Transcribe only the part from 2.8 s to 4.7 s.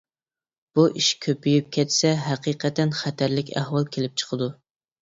خەتەرلىك ئەھۋال كېلىپ چىقىدۇ.